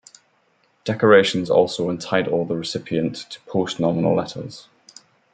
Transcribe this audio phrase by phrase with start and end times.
[0.83, 4.67] Decorations also entitle the recipient to post-nominal letters.